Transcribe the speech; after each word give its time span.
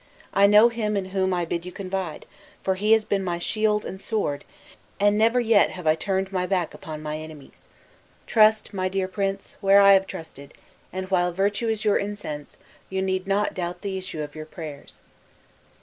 I 0.33 0.47
know 0.47 0.69
Him 0.69 0.97
in 0.97 1.09
whom 1.13 1.31
I 1.31 1.45
bid 1.45 1.63
you 1.63 1.71
confide; 1.71 2.25
for 2.63 2.73
He 2.73 2.93
has 2.93 3.05
been 3.05 3.23
my 3.23 3.37
shield 3.37 3.85
and 3.85 4.01
sword, 4.01 4.45
and 4.99 5.15
never 5.15 5.39
yet 5.39 5.69
have 5.69 5.85
I 5.85 5.93
turned 5.93 6.31
my 6.33 6.47
back 6.47 6.73
upon 6.73 7.03
my 7.03 7.19
enemies. 7.19 7.69
Trust, 8.25 8.73
my 8.73 8.89
dear 8.89 9.07
prince, 9.07 9.57
where 9.61 9.79
I 9.79 9.93
have 9.93 10.07
trusted; 10.07 10.55
and 10.91 11.11
while 11.11 11.31
virtue 11.31 11.67
is 11.69 11.85
your 11.85 11.97
incense, 11.97 12.57
you 12.89 13.03
need 13.03 13.27
not 13.27 13.53
doubt 13.53 13.81
the 13.83 13.95
issue 13.95 14.23
of 14.23 14.33
your 14.33 14.47
prayers." 14.47 15.01